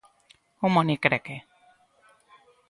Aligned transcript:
Un 0.69 0.71
monicreque. 0.77 1.37